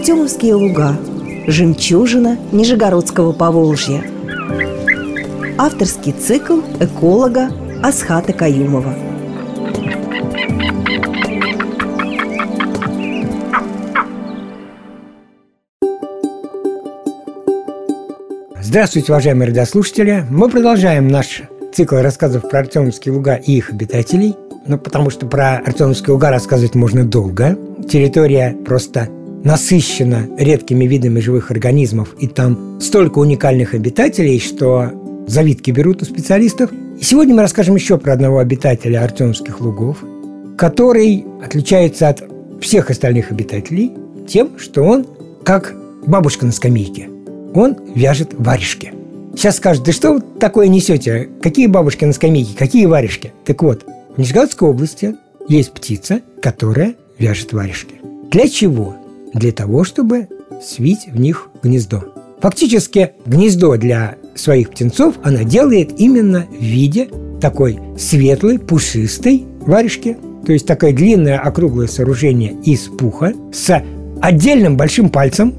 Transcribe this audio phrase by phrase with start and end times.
[0.00, 0.96] Артемовские луга.
[1.46, 4.02] Жемчужина Нижегородского Поволжья.
[5.58, 7.50] Авторский цикл эколога
[7.82, 8.94] Асхата Каюмова.
[18.58, 20.24] Здравствуйте, уважаемые радиослушатели!
[20.30, 21.42] Мы продолжаем наш
[21.74, 24.34] цикл рассказов про Артемовские луга и их обитателей.
[24.66, 27.58] Ну, потому что про Артемовские луга рассказывать можно долго.
[27.86, 29.10] Территория просто
[29.44, 34.90] насыщена редкими видами живых организмов, и там столько уникальных обитателей, что
[35.26, 36.70] завидки берут у специалистов.
[36.98, 39.98] И сегодня мы расскажем еще про одного обитателя Артемовских лугов,
[40.58, 42.22] который отличается от
[42.60, 43.92] всех остальных обитателей
[44.28, 45.06] тем, что он
[45.44, 45.74] как
[46.06, 47.08] бабушка на скамейке–
[47.54, 48.92] он вяжет варежки.
[49.34, 51.28] Сейчас скажут, да что вы такое несете?
[51.42, 53.32] Какие бабушки на скамейке, какие варежки?
[53.44, 53.84] Так вот,
[54.16, 55.16] в Нижегородской области
[55.48, 57.96] есть птица, которая вяжет варежки.
[58.30, 58.96] Для чего?
[59.34, 60.28] Для того, чтобы
[60.62, 62.04] свить в них гнездо.
[62.40, 67.08] Фактически гнездо для своих птенцов она делает именно в виде
[67.40, 70.16] такой светлой, пушистой варежки.
[70.46, 73.82] То есть такое длинное округлое сооружение из пуха с
[74.20, 75.54] отдельным большим пальцем,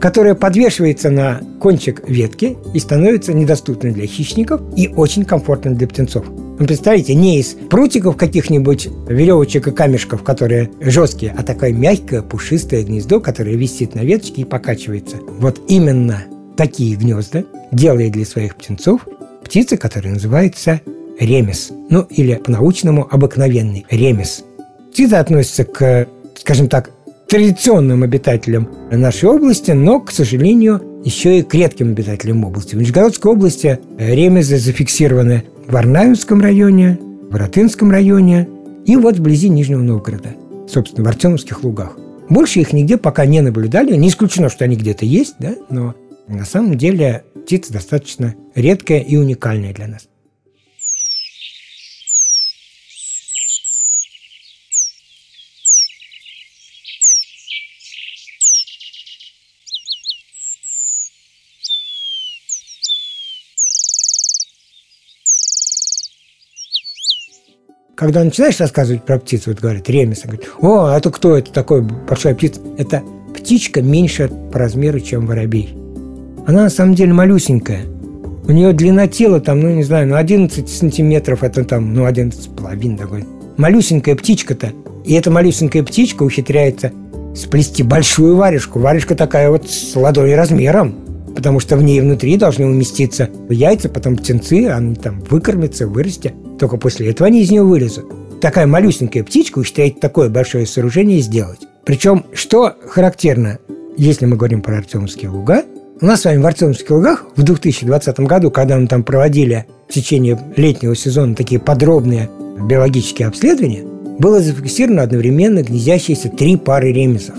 [0.00, 6.26] которая подвешивается на кончик ветки и становится недоступной для хищников и очень комфортной для птенцов.
[6.56, 12.84] Вы представляете, не из прутиков каких-нибудь, веревочек и камешков, которые жесткие, а такое мягкое, пушистое
[12.84, 15.16] гнездо, которое висит на веточке и покачивается.
[15.40, 16.22] Вот именно
[16.56, 19.08] такие гнезда делает для своих птенцов
[19.44, 20.80] птица, которая называется
[21.18, 21.72] ремес.
[21.90, 24.44] Ну, или по-научному обыкновенный ремес.
[24.92, 26.90] Птица относится к, скажем так,
[27.28, 32.76] традиционным обитателям нашей области, но, к сожалению, еще и к редким обитателям области.
[32.76, 36.98] В Нижегородской области ремезы зафиксированы в Арнаевском районе,
[37.30, 38.48] в Ратынском районе
[38.84, 40.34] и вот вблизи Нижнего Новгорода,
[40.68, 41.98] собственно, в Артемовских лугах.
[42.28, 43.96] Больше их нигде пока не наблюдали.
[43.96, 45.94] Не исключено, что они где-то есть, да, но
[46.28, 50.08] на самом деле птица достаточно редкая и уникальная для нас.
[67.94, 72.34] Когда начинаешь рассказывать про птицу, вот говорят, ремес, говорит, о, это кто это такой большая
[72.34, 72.60] птица?
[72.76, 73.02] Это
[73.36, 75.76] птичка меньше по размеру, чем воробей.
[76.46, 77.82] Она на самом деле малюсенькая.
[78.46, 82.42] У нее длина тела там, ну, не знаю, ну, 11 сантиметров, это там, ну, 11
[82.42, 83.24] с половиной такой.
[83.56, 84.72] Малюсенькая птичка-то.
[85.04, 86.90] И эта малюсенькая птичка ухитряется
[87.36, 88.80] сплести большую варежку.
[88.80, 94.16] Варежка такая вот с ладонь размером потому что в ней внутри должны уместиться яйца, потом
[94.16, 96.32] птенцы, они там выкормятся, вырастят.
[96.64, 98.06] Только после этого они из нее вылезут.
[98.40, 101.58] Такая малюсенькая птичка считает такое большое сооружение сделать.
[101.84, 103.58] Причем, что характерно,
[103.98, 105.64] если мы говорим про Артемовские луга,
[106.00, 109.92] у нас с вами в Артемовских лугах в 2020 году, когда мы там проводили в
[109.92, 112.30] течение летнего сезона такие подробные
[112.66, 113.84] биологические обследования,
[114.18, 117.34] было зафиксировано одновременно гнездящиеся три пары ремесов.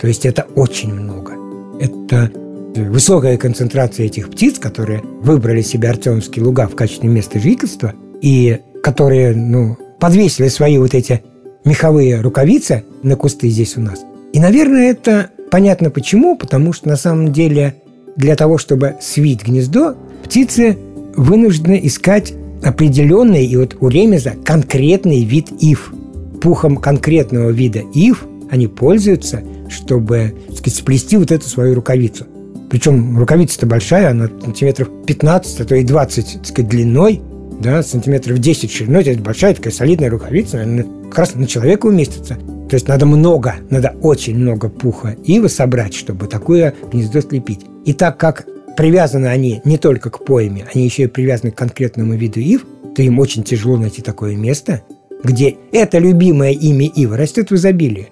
[0.00, 1.34] То есть это очень много.
[1.78, 2.30] Это
[2.74, 9.36] высокая концентрация этих птиц, которые выбрали себе Артемовские луга в качестве места жительства, и которые
[9.36, 11.22] ну, подвесили свои вот эти
[11.64, 14.00] меховые рукавицы на кусты здесь у нас.
[14.32, 17.74] И, наверное, это понятно почему, потому что на самом деле
[18.16, 19.94] для того, чтобы свить гнездо,
[20.24, 20.78] птицы
[21.14, 22.32] вынуждены искать
[22.62, 25.92] определенный, и вот у ремеза конкретный вид ив.
[26.40, 32.26] Пухом конкретного вида ив они пользуются, чтобы так сказать, сплести вот эту свою рукавицу.
[32.70, 37.20] Причем рукавица-то большая, она сантиметров 15, а то и 20 так сказать, длиной,
[37.62, 42.36] да, сантиметров 10 шириной, это большая такая солидная рукавица, наверное, как раз на человека уместится.
[42.68, 47.60] То есть надо много, надо очень много пуха ивы собрать, чтобы такое гнездо слепить.
[47.84, 48.46] И так как
[48.76, 53.02] привязаны они не только к поэме, они еще и привязаны к конкретному виду ив, то
[53.02, 54.82] им очень тяжело найти такое место,
[55.22, 58.08] где это любимое имя ива растет в изобилии.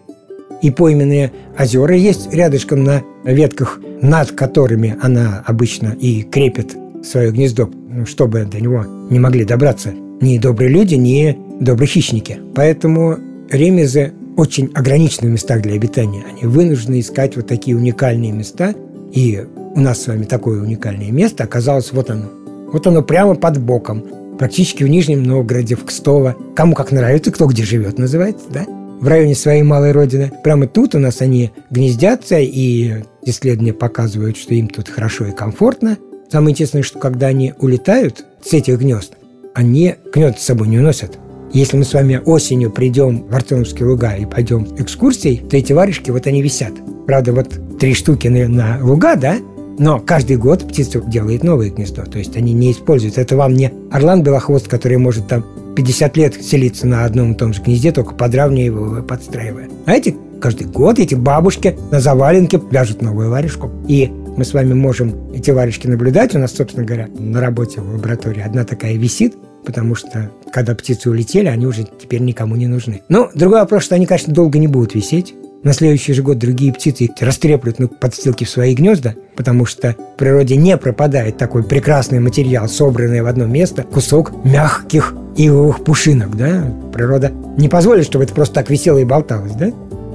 [0.62, 7.68] И пойменные озера есть рядышком на ветках, над которыми она обычно и крепит свое гнездо,
[7.88, 12.38] ну, чтобы до него не могли добраться ни добрые люди, ни добрые хищники.
[12.54, 13.16] Поэтому
[13.50, 16.24] ремезы очень ограничены в местах для обитания.
[16.30, 18.74] Они вынуждены искать вот такие уникальные места.
[19.12, 19.42] И
[19.74, 22.26] у нас с вами такое уникальное место оказалось вот оно.
[22.72, 24.04] Вот оно прямо под боком.
[24.38, 26.36] Практически в Нижнем Новгороде, в Кстово.
[26.54, 28.66] Кому как нравится, кто где живет, называется, да?
[29.00, 30.30] в районе своей малой родины.
[30.44, 35.96] Прямо тут у нас они гнездятся, и исследования показывают, что им тут хорошо и комфортно.
[36.30, 39.14] Самое интересное, что когда они улетают с этих гнезд,
[39.54, 41.18] они гнезд с собой не уносят.
[41.52, 46.12] Если мы с вами осенью придем в Артемовские луга и пойдем экскурсией, то эти варежки,
[46.12, 46.72] вот они висят.
[47.08, 49.38] Правда, вот три штуки на, на луга, да,
[49.80, 52.04] но каждый год птица делает новое гнездо.
[52.04, 53.18] То есть они не используют.
[53.18, 55.44] Это вам не орлан белохвост, который может там
[55.74, 59.68] 50 лет селиться на одном и том же гнезде, только подравнивая его, подстраивая.
[59.86, 63.70] А эти каждый год эти бабушки на заваленке вяжут новую варежку.
[63.88, 66.34] И мы с вами можем эти варежки наблюдать.
[66.34, 71.10] У нас, собственно говоря, на работе в лаборатории одна такая висит, потому что когда птицы
[71.10, 73.02] улетели, они уже теперь никому не нужны.
[73.10, 75.34] Но другой вопрос, что они, конечно, долго не будут висеть.
[75.62, 80.16] На следующий же год другие птицы растреплют ну, подстилки в свои гнезда, потому что в
[80.16, 86.64] природе не пропадает такой прекрасный материал, собранный в одно место, кусок мягких ивовых пушинок, да?
[86.94, 89.70] Природа не позволит, чтобы это просто так висело и болталось, да?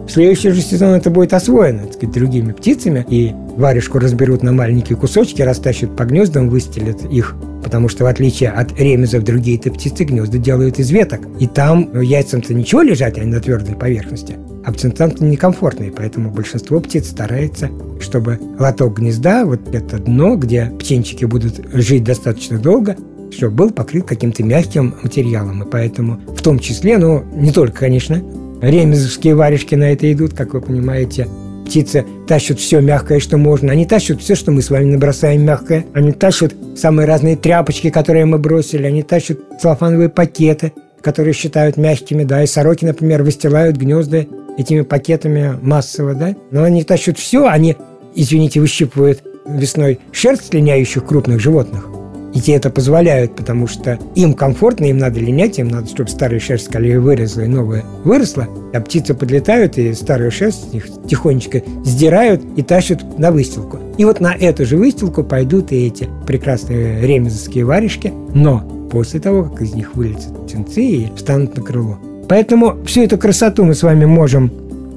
[0.08, 4.52] В следующий же сезон это будет освоено так сказать, другими птицами, и варежку разберут на
[4.52, 7.36] маленькие кусочки, растащат по гнездам, выстелят их
[7.66, 11.22] потому что в отличие от ремезов другие-то птицы гнезда делают из веток.
[11.40, 14.36] И там яйцам-то ничего лежать, они на твердой поверхности.
[14.64, 21.26] А птенцам-то некомфортные, поэтому большинство птиц старается, чтобы лоток гнезда, вот это дно, где птенчики
[21.26, 22.96] будут жить достаточно долго,
[23.32, 25.64] чтобы был покрыт каким-то мягким материалом.
[25.64, 28.22] И поэтому в том числе, ну, не только, конечно,
[28.62, 31.28] ремезовские варежки на это идут, как вы понимаете,
[31.66, 33.72] птицы тащат все мягкое, что можно.
[33.72, 35.86] Они тащат все, что мы с вами набросаем мягкое.
[35.94, 38.86] Они тащат самые разные тряпочки, которые мы бросили.
[38.86, 42.44] Они тащат целлофановые пакеты, которые считают мягкими, да.
[42.44, 44.26] И сороки, например, выстилают гнезда
[44.58, 46.36] этими пакетами массово, да.
[46.52, 47.76] Но они тащат все, они,
[48.16, 51.95] извините, выщипывают весной шерсть линяющих крупных животных.
[52.36, 56.40] И те это позволяют, потому что им комфортно, им надо линять, им надо, чтобы старая
[56.40, 58.48] шерсть скорее выросла и новая выросла.
[58.74, 63.80] А птицы подлетают и старую шерсть их тихонечко сдирают и тащат на выстилку.
[63.98, 68.60] И вот на эту же выстилку пойдут и эти прекрасные ремезовские варежки, но
[68.92, 71.98] после того, как из них вылетят птенцы и встанут на крыло.
[72.28, 74.52] Поэтому всю эту красоту мы с вами можем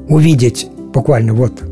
[0.08, 1.62] увидеть буквально вот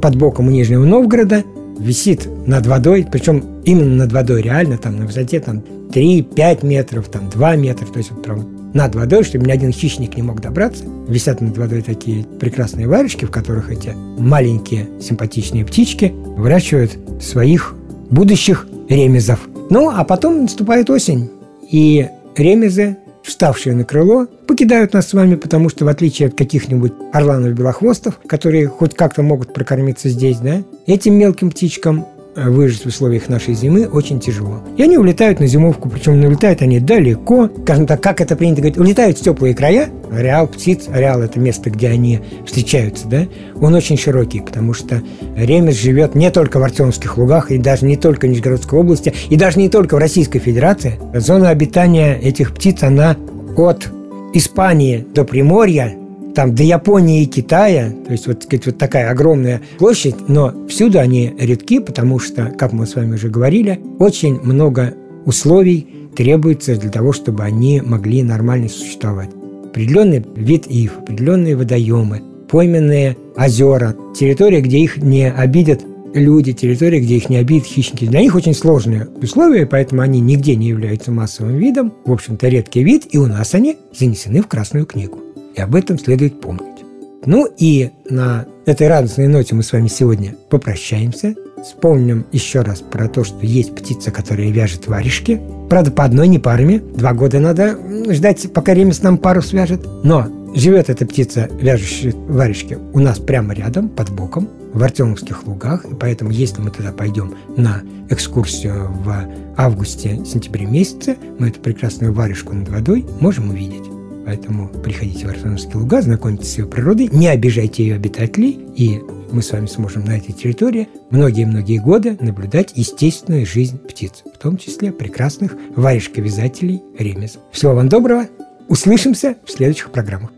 [0.00, 1.42] под боком у Нижнего Новгорода–
[1.78, 7.30] висит над водой, причем именно над водой, реально там на высоте там 3-5 метров, там
[7.30, 10.84] 2 метра, то есть вот прям над водой, чтобы ни один хищник не мог добраться.
[11.08, 17.74] Висят над водой такие прекрасные варежки, в которых эти маленькие симпатичные птички выращивают своих
[18.10, 19.48] будущих ремезов.
[19.70, 21.30] Ну, а потом наступает осень,
[21.70, 26.92] и ремезы вставшие на крыло, покидают нас с вами, потому что в отличие от каких-нибудь
[27.12, 33.54] орланов-белохвостов, которые хоть как-то могут прокормиться здесь, да, этим мелким птичкам выжить в условиях нашей
[33.54, 34.60] зимы очень тяжело.
[34.76, 38.78] И они улетают на зимовку, причем улетают они далеко, скажем так, как это принято говорить,
[38.78, 39.88] улетают в теплые края.
[40.12, 43.26] Ареал птиц, ареал– это место, где они встречаются, да,
[43.60, 45.02] он очень широкий, потому что
[45.36, 49.36] ремес живет не только в Артемских лугах, и даже не только в Нижегородской области, и
[49.36, 51.00] даже не только в Российской Федерации.
[51.14, 53.16] Зона обитания этих птиц, она
[53.56, 53.88] от
[54.32, 55.96] Испании до Приморья
[56.36, 61.00] там до Японии и Китая, то есть вот, сказать, вот такая огромная площадь, но всюду
[61.00, 64.92] они редки, потому что, как мы с вами уже говорили, очень много
[65.24, 69.30] условий требуется для того, чтобы они могли нормально существовать.
[69.64, 75.80] Определенный вид ив, определенные водоемы, пойменные озера, территория, где их не обидят
[76.12, 78.04] люди, территория, где их не обидят хищники.
[78.04, 81.94] Для них очень сложные условия, поэтому они нигде не являются массовым видом.
[82.04, 85.25] В общем-то, редкий вид, и у нас они занесены в Красную книгу.
[85.56, 86.84] И об этом следует помнить.
[87.24, 91.34] Ну и на этой радостной ноте мы с вами сегодня попрощаемся.
[91.64, 95.40] Вспомним еще раз про то, что есть птица, которая вяжет варежки.
[95.68, 96.78] Правда, по одной, не парами.
[96.78, 97.78] Два года надо
[98.12, 99.80] ждать, пока ремес нам пару свяжет.
[100.04, 105.84] Но живет эта птица, вяжущая варежки, у нас прямо рядом, под боком, в Артемовских лугах.
[105.86, 112.54] И поэтому, если мы туда пойдем на экскурсию в августе-сентябре месяце, мы эту прекрасную варежку
[112.54, 113.95] над водой можем увидеть.
[114.26, 119.40] Поэтому приходите в Арсеновские луга, знакомьтесь с ее природой, не обижайте ее обитателей, и мы
[119.40, 124.90] с вами сможем на этой территории многие-многие годы наблюдать естественную жизнь птиц, в том числе
[124.90, 127.38] прекрасных варежковязателей ремес.
[127.52, 128.26] Всего вам доброго,
[128.66, 130.32] услышимся в следующих программах.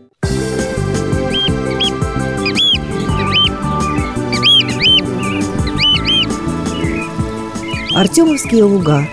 [7.95, 9.07] Артемовские луга.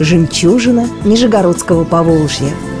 [0.00, 2.50] Жемчужина Нижегородского Поволжья–